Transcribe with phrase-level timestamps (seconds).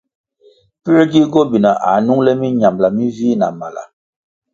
[0.83, 3.83] Pue gi gobina ā nung le minambʼla minvih na mala?